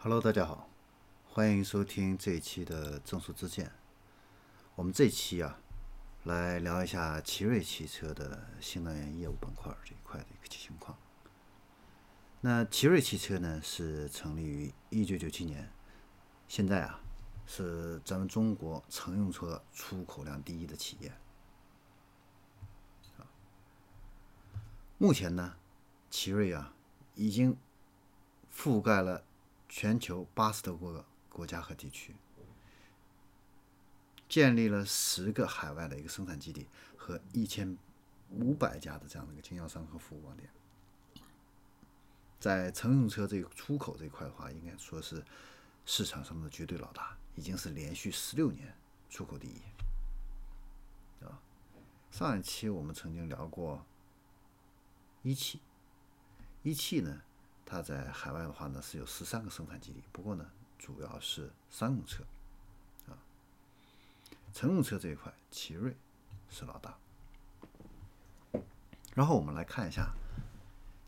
[0.00, 0.68] Hello，大家好，
[1.26, 3.72] 欢迎收听这一期的正数之见。
[4.76, 5.58] 我们这一期啊，
[6.22, 10.96] 来聊一下奇瑞汽车的新能源业务板块这一块的一个情况。
[12.42, 15.68] 那奇瑞汽车呢，是成立于一九九七年，
[16.46, 17.00] 现在啊，
[17.44, 21.12] 是咱们中国乘用车出口量第一的企业。
[24.96, 25.56] 目前呢，
[26.08, 26.72] 奇瑞啊，
[27.16, 27.56] 已经
[28.54, 29.24] 覆盖了。
[29.68, 32.16] 全球八十多个国家和地区，
[34.28, 37.76] 建立了十个海外的一个生产基地和一千
[38.30, 40.50] 五百家的这样的一个经销商和服务网点，
[42.40, 45.22] 在乘用车这个出口这一块的话，应该说是
[45.84, 48.74] 市场上的绝对老大，已经是连续十六年
[49.10, 49.62] 出口第一，
[51.24, 51.40] 啊，
[52.10, 53.84] 上一期我们曾经聊过
[55.22, 55.60] 一汽，
[56.62, 57.22] 一汽呢。
[57.70, 62.24] 它在海外的话呢是有十三个生产基地，不过呢主要是商用车，
[63.06, 63.12] 啊，
[64.54, 65.94] 乘用车这一块，奇瑞
[66.48, 66.96] 是老大。
[69.14, 70.14] 然后我们来看一下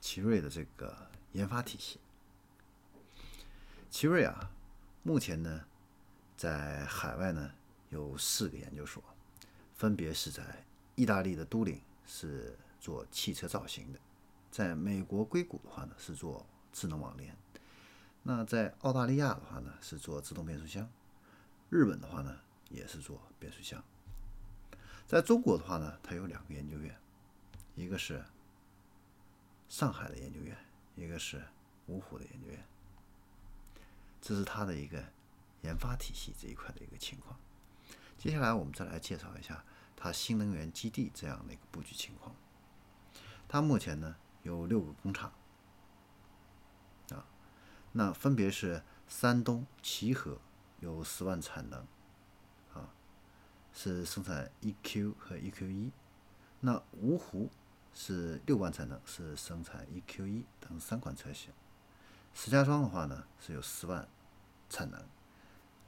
[0.00, 2.00] 奇瑞的这个研发体系。
[3.88, 4.50] 奇瑞啊，
[5.04, 5.64] 目前呢
[6.36, 7.52] 在海外呢
[7.90, 9.00] 有四个研究所，
[9.76, 10.42] 分别是在
[10.96, 14.00] 意大利的都灵是做汽车造型的。
[14.50, 17.34] 在美国硅谷的话呢，是做智能网联；
[18.22, 20.86] 那在澳大利亚的话呢，是做自动变速箱；
[21.70, 22.40] 日本的话呢，
[22.70, 23.82] 也是做变速箱。
[25.06, 26.98] 在中国的话呢，它有两个研究院，
[27.74, 28.24] 一个是
[29.68, 30.56] 上海的研究院，
[30.96, 31.42] 一个是
[31.88, 32.64] 芜湖的研究院。
[34.20, 35.02] 这是它的一个
[35.62, 37.38] 研发体系这一块的一个情况。
[38.18, 39.64] 接下来我们再来介绍一下
[39.96, 42.34] 它新能源基地这样的一个布局情况。
[43.46, 44.16] 它目前呢？
[44.42, 45.32] 有六个工厂，
[47.10, 47.26] 啊，
[47.92, 50.38] 那分别是山东齐河
[50.80, 51.80] 有十万产能，
[52.72, 52.88] 啊，
[53.72, 55.92] 是生产 EQ 和 E Q 一。
[56.60, 57.50] 那芜湖
[57.92, 61.52] 是六万产能，是生产 E Q 一等三款车型，
[62.32, 64.08] 石家庄的话呢是有十万
[64.70, 65.04] 产能，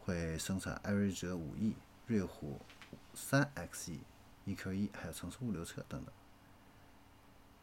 [0.00, 1.74] 会生产艾瑞泽 5E、
[2.06, 2.60] 瑞虎
[3.14, 4.00] 3XE、
[4.46, 6.12] EQ1，还有城市物流车等等，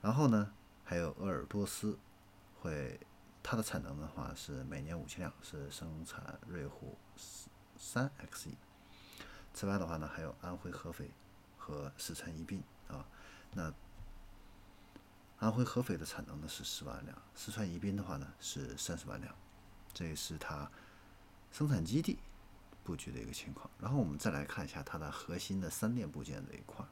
[0.01, 0.53] 然后呢？
[0.89, 1.99] 还有鄂尔多斯，
[2.61, 2.97] 会
[3.43, 6.97] 它的产能的话是每年五千辆，是生产瑞虎
[7.75, 8.53] 三 XE。
[9.53, 11.11] 此外的话呢，还有安徽合肥
[11.57, 13.05] 和四川宜宾啊。
[13.51, 13.73] 那
[15.39, 19.35] 安徽合肥的产能呢是十万辆，四川宜宾的话呢是三十万辆。
[19.93, 20.71] 这也是它
[21.51, 22.17] 生产基地
[22.85, 23.69] 布局的一个情况。
[23.77, 26.85] 然后我们再来看一下它的核心的三电部件这一块。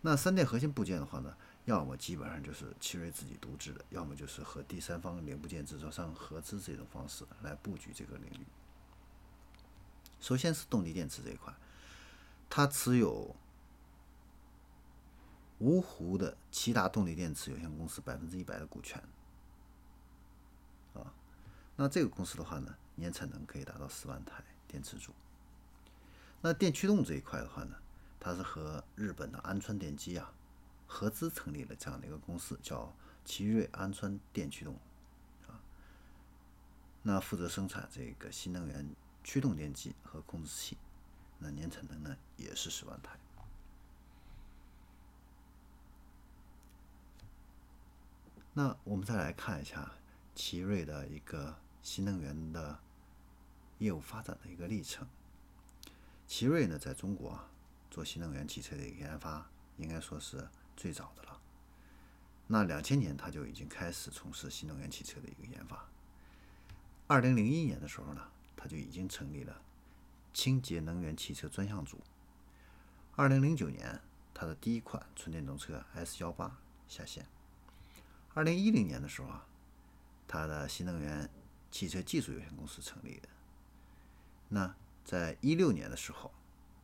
[0.00, 1.36] 那三电核心部件的话呢？
[1.66, 8.46] 要么基本上就是奇瑞自己独资的，要么就是和第三方零部件制造商合资这种方式来布局这个领域。
[10.20, 11.54] 首先是动力电池这一块，
[12.48, 13.36] 它持有
[15.60, 19.00] 芜湖的七大动力电池有限公司百分之一百的股权。
[20.94, 21.12] 啊，
[21.76, 25.12] 那这个公司的话呢，年产能可以达到十万台电池组。
[26.40, 27.76] 那电驱动这一块的话呢，
[28.18, 30.32] 它是和日本的安川电机啊。
[30.92, 32.92] 合资成立了这样的一个公司，叫
[33.24, 34.74] 奇瑞安川电驱动，
[35.46, 35.62] 啊，
[37.02, 38.84] 那负责生产这个新能源
[39.22, 40.76] 驱动电机和控制器，
[41.38, 43.16] 那年产能呢也是十万台。
[48.52, 49.92] 那我们再来看一下
[50.34, 52.80] 奇瑞的一个新能源的
[53.78, 55.06] 业务发展的一个历程。
[56.26, 57.38] 奇瑞呢，在中国
[57.92, 60.48] 做新能源汽车的一个研发，应该说是。
[60.80, 61.38] 最早的了，
[62.46, 65.86] 那两千年他就已经开始从事新能源汽车的一个研发。
[67.06, 69.60] 二零零一年的时候呢，他就已经成立了
[70.32, 71.98] 清洁能源汽车专项组。
[73.14, 74.00] 二零零九年，
[74.32, 76.56] 他的第一款纯电动车 S 幺八
[76.88, 77.26] 下线。
[78.32, 79.46] 二零一零年的时候啊，
[80.26, 81.28] 他的新能源
[81.70, 83.28] 汽车技术有限公司成立的。
[84.48, 84.74] 那
[85.04, 86.32] 在一六年的时候，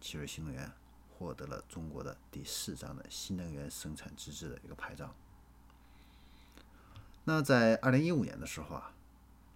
[0.03, 0.71] 奇瑞新能源。
[1.19, 5.15] 获得了中国的第四张的新能源生产资质的一个牌照。
[7.25, 8.93] 那在二零一五年的时候啊，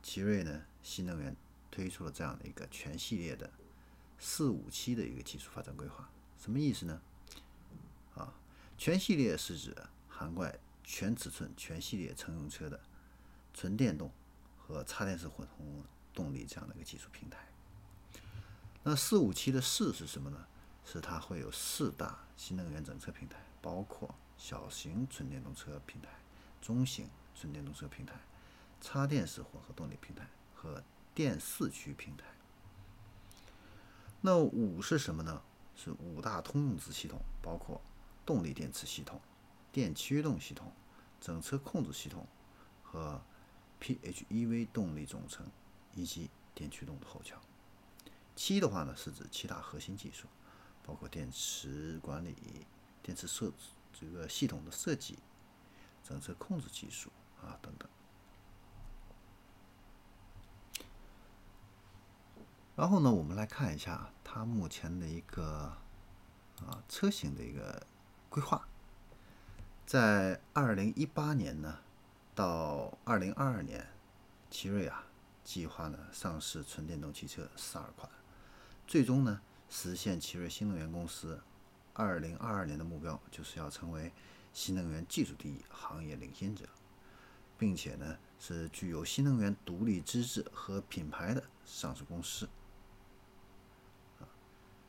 [0.03, 1.37] 奇瑞呢新能源
[1.71, 3.51] 推出了这样的一个全系列的
[4.19, 6.09] 四五七的一个技术发展规划。
[6.39, 7.01] 什么意思呢？
[8.15, 8.33] 啊，
[8.79, 9.77] 全系列是指
[10.09, 12.81] 涵盖全尺寸、全系列乘用车的
[13.53, 14.11] 纯电动
[14.59, 15.65] 和插电式混合
[16.15, 17.39] 动力这样的一个技术平台。
[18.83, 20.47] 那四五七的四是什么呢？
[20.93, 26.09] 是它会有四大新能源整车平台，包括小型纯电动车平台、
[26.61, 28.15] 中型纯电动车平台、
[28.81, 30.83] 插电式混合动力平台和
[31.15, 32.25] 电四驱平台。
[34.21, 35.41] 那五是什么呢？
[35.77, 37.81] 是五大通用子系统，包括
[38.27, 39.21] 动力电池系统、
[39.71, 40.73] 电驱动系统、
[41.21, 42.27] 整车控制系统
[42.83, 43.23] 和
[43.81, 45.47] PHEV 动力总成
[45.95, 47.41] 以及电驱动的后桥。
[48.35, 50.27] 七的话呢，是指七大核心技术，
[50.87, 52.35] 包括电池管理、
[53.03, 53.53] 电池设
[53.93, 55.19] 这个系统的设计、
[56.03, 57.11] 整车控制技术
[57.41, 57.89] 啊等等。
[62.77, 65.77] 然后呢，我们来看一下它目前的一个
[66.61, 67.87] 啊车型的一个
[68.29, 68.67] 规划。
[69.85, 71.81] 在二零一八年呢
[72.35, 73.87] 到二零二二年，
[74.49, 75.05] 奇瑞啊
[75.45, 78.09] 计划呢上市纯电动汽车十二款，
[78.87, 81.41] 最终呢实现奇瑞新能源公司
[81.95, 84.13] 二零二二年的目标，就是要成为
[84.53, 86.69] 新能源技术第一、行业领先者，
[87.57, 92.49] 并且呢是具有新能源独立资质和品牌的上市公司。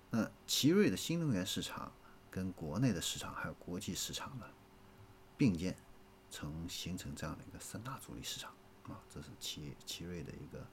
[0.09, 1.89] 那奇瑞的新能源市场
[2.29, 4.45] 跟国内的市场还有国际市场呢
[5.37, 5.77] 并肩，
[6.29, 8.51] 成形成这样的一个三大主力市场
[8.83, 10.67] 啊，这是奇奇瑞的一个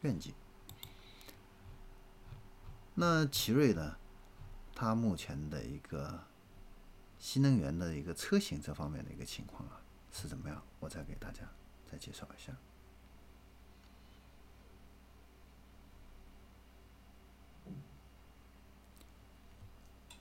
[0.00, 0.34] 愿景。
[3.00, 3.96] 那奇瑞呢，
[4.74, 6.22] 它目前的一个
[7.18, 9.80] 新能源的一个车型这方面的一个情况啊
[10.12, 10.62] 是怎么样？
[10.80, 11.40] 我再给大家
[11.90, 12.54] 再介绍一下。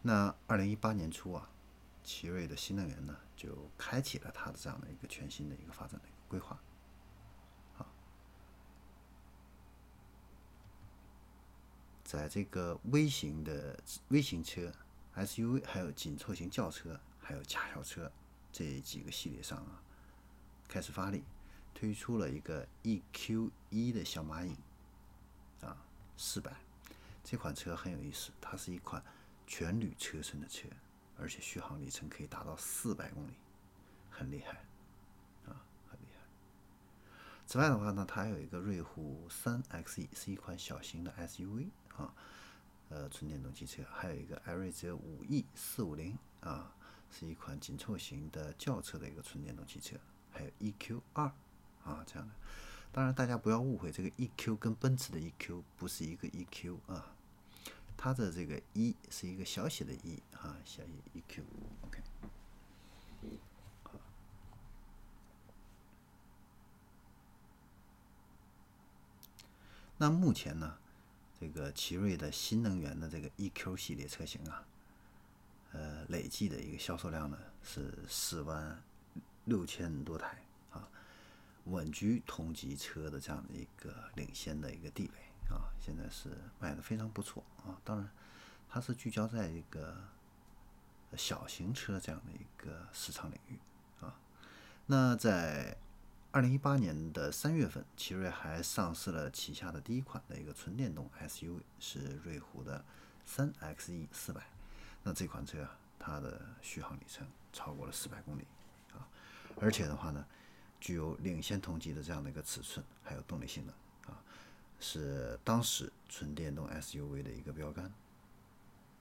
[0.01, 1.49] 那二零一八年初啊，
[2.01, 6.57] 奇瑞的新能源呢就开启了它的这样的一个全新的一个发展的一个规划。
[12.09, 14.73] 在这个微型的微型车、
[15.15, 18.11] SUV，还有紧凑型轿车，还有驾校车
[18.51, 19.79] 这几个系列上啊，
[20.67, 21.23] 开始发力，
[21.71, 24.55] 推出了一个 EQ 一的小蚂蚁
[25.61, 25.77] 啊
[26.17, 26.51] 四百，
[27.23, 29.03] 这款车很有意思，它是一款。
[29.45, 30.67] 全铝车身的车，
[31.17, 33.33] 而且续航里程可以达到四百公里，
[34.11, 34.63] 很厉害，
[35.47, 36.23] 啊，很厉害。
[37.47, 42.13] 此外的话呢，它还有一个瑞虎三 XE，是一款小型的 SUV 啊，
[42.89, 46.73] 呃，纯电动汽车，还有一个艾瑞泽五 E 四五零啊，
[47.11, 49.97] 是一款紧凑型的轿车的一个纯电动汽车，
[50.31, 51.25] 还有 EQ 二
[51.83, 52.33] 啊这样的。
[52.91, 57.13] 当然，大家不要误会，这个 EQ 跟奔驰的 EQ 不是一个 EQ 啊。
[57.95, 62.01] 它的这个一是一个小写的 e 啊，小写 e q，OK。
[69.97, 70.77] 那目前呢，
[71.39, 74.65] 这个奇瑞的新能源的这个 EQ 系列车型啊，
[75.71, 78.81] 呃，累计的一个销售量呢是四万
[79.45, 80.87] 六千多台啊，
[81.65, 85.13] 稳居同级车的这样的一个领先的一个地位。
[85.49, 87.81] 啊，现在是卖的非常不错啊！
[87.83, 88.07] 当然，
[88.69, 89.97] 它是聚焦在一个
[91.17, 93.57] 小型车这样的一个市场领域
[93.99, 94.15] 啊。
[94.85, 95.75] 那在
[96.31, 102.85] 二零一八年的三月份，奇瑞还上市了旗下的第一款的一个纯电动 SUV，是瑞虎的
[103.25, 104.43] 三 XE 四百。
[105.01, 108.45] 那这款车啊，它的续航里程超过了四百公里
[108.93, 109.09] 啊，
[109.59, 110.23] 而且的话呢，
[110.79, 114.21] 具有领先同级的这样的一个尺寸，还有动力性能啊。
[114.79, 117.91] 是当时纯电动 SUV 的一个标杆。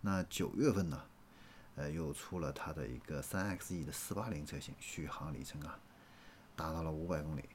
[0.01, 1.05] 那九月份呢，
[1.77, 5.79] 呃，又出了它的一个三 XE 的四八零车型，续航里程啊，
[6.59, 7.49] 达到了五百公里，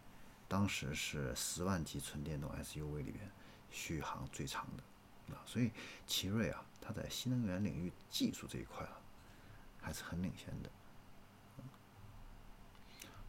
[0.47, 3.29] 当时是十万级纯电动 SUV 里边
[3.69, 5.43] 续航最长的啊。
[5.45, 5.69] 所以
[6.07, 8.97] 奇瑞啊，它在新能源领域技术这一块啊，
[9.81, 10.69] 还是很领先的，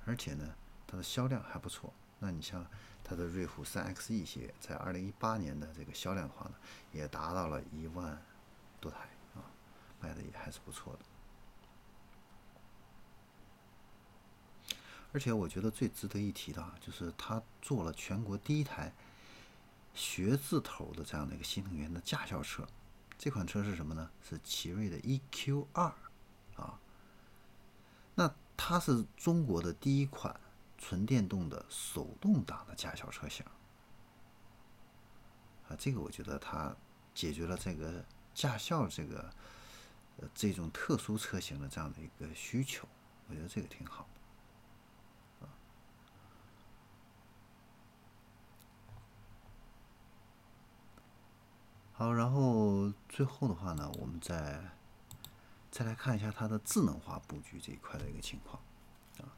[0.06, 0.54] 而且呢，
[0.86, 1.92] 它的销量还不错。
[2.20, 2.64] 那你像。
[3.06, 6.54] 它的瑞虎三 XE 系列在二零一八年的这个销量的话呢，
[6.90, 8.18] 也达到了一万
[8.80, 9.00] 多台
[9.34, 9.44] 啊，
[10.00, 11.00] 卖的也还是不错的。
[15.14, 18.92] 而且我觉得最值得一提的啊，就是他做了全国第一台
[19.94, 22.66] 学字头的这样的一个新能源的驾校车。
[23.16, 24.10] 这款车是什么呢？
[24.28, 25.94] 是奇瑞的 EQ 二
[26.56, 26.78] 啊。
[28.16, 30.38] 那它是中国的第一款。
[30.76, 33.46] 纯电动的手动挡的驾校车型
[35.66, 36.76] 啊，这个我觉得它
[37.14, 38.04] 解决了这个
[38.34, 39.32] 驾校这个
[40.18, 42.86] 呃这种特殊车型的这样的一个需求，
[43.28, 44.06] 我觉得这个挺好
[52.04, 54.62] 好，然后最后的话呢，我们再
[55.70, 58.62] 再来看一下它的智能化布局这一块的一个情况
[59.16, 59.32] 啊。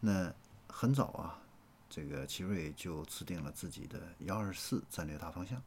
[0.00, 0.34] 那
[0.68, 1.38] 很早啊，
[1.88, 5.62] 这个奇瑞就制定了自己的幺二四战略大方向，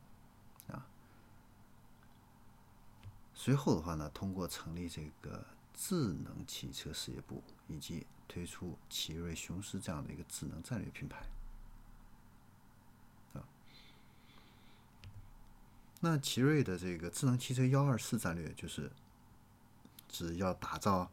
[0.67, 0.85] 啊，
[3.33, 5.41] 随后的话呢，通过成立这个
[5.73, 11.25] 智能汽车事业部，以及推出奇瑞雄狮这样的一个智能战略品牌，
[16.01, 18.91] 那奇瑞的这个智能汽车幺二四战略，就是
[20.07, 21.11] 只要打造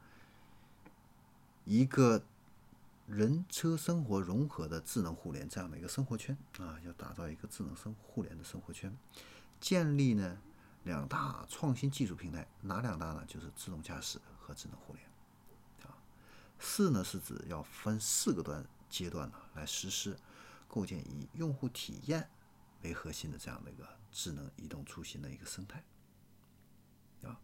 [1.64, 2.24] 一个。
[3.06, 8.96] 人车生活融合的智能互联这样的一个生活圈啊，要打造一个智能生互联的生活圈，
[9.60, 10.38] 建立呢
[10.84, 13.22] 两大创新技术平台，哪两大呢？
[13.26, 15.06] 就是自动驾驶和智能互联
[15.82, 15.92] 啊。
[16.58, 20.16] 四呢是指要分四个段阶段呢来实施，
[20.66, 22.30] 构建以用户体验
[22.80, 25.84] 为核心的这样的一个智能移动出行的一个生态
[27.22, 27.38] 啊。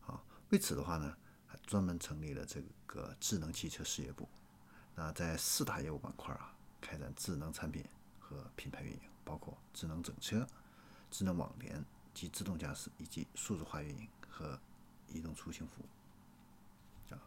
[0.00, 1.14] 好，为此的话呢。
[1.66, 4.28] 专门成立了这个智能汽车事业部，
[4.94, 7.84] 那在四大业务板块啊，开展智能产品
[8.20, 10.46] 和品牌运营，包括智能整车、
[11.10, 11.84] 智能网联
[12.14, 14.60] 及自动驾驶，以及数字化运营和
[15.08, 17.14] 移动出行服务。
[17.14, 17.18] 啊，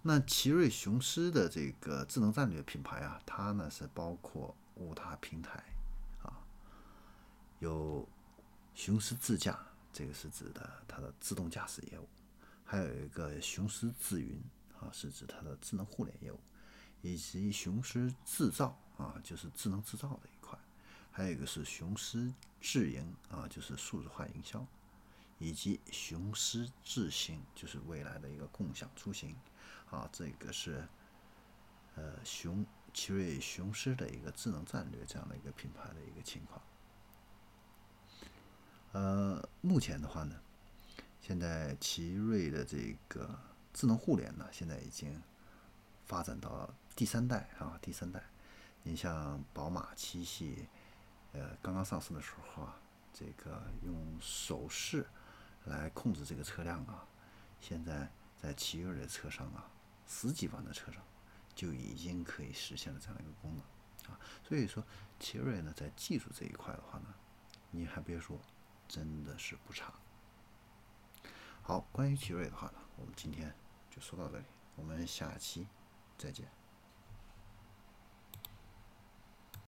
[0.00, 5.62] 那奇瑞雄狮的这个智能战略品牌啊，它呢是包括五大平台
[6.22, 6.42] 啊，
[7.58, 8.08] 有
[8.74, 9.58] 雄狮自驾，
[9.92, 12.08] 这个是指的它的自动驾驶业务。
[12.64, 14.42] 还有一个雄狮智云
[14.80, 16.40] 啊，是指它的智能互联业务，
[17.02, 20.58] 以及雄狮制造啊，就是智能制造的一块，
[21.12, 24.66] 还有一个是雄狮智营啊，就是数字化营销，
[25.38, 29.36] 以及雄狮智行，就是未来的一个共享出行
[29.90, 30.88] 啊，这个是
[31.96, 36.60] 呃雄奇瑞雄狮的一个智能战略这样的一个品牌的一个情况。
[38.92, 40.36] 呃，目前的话呢。
[41.22, 43.38] 现在奇瑞的这个
[43.74, 45.22] 智能互联呢，现在已经
[46.06, 48.20] 发展到第三代啊，第三代。
[48.82, 50.66] 你像宝马七系，
[51.32, 52.80] 呃，刚刚上市的时候啊，
[53.12, 55.06] 这个用手势
[55.66, 57.06] 来控制这个车辆啊，
[57.60, 59.70] 现在在奇瑞的车上啊，
[60.08, 61.00] 十几万的车上
[61.54, 64.18] 就已经可以实现了这样一个功能啊。
[64.46, 64.84] 所以说，
[65.18, 67.14] 奇瑞呢，在技术这一块的话呢，
[67.70, 68.40] 你还别说，
[68.88, 69.92] 真的是不差。
[71.62, 73.54] 好，关于奇瑞的话呢，我们今天
[73.90, 74.44] 就说到这里，
[74.76, 75.66] 我们下期
[76.18, 76.59] 再见。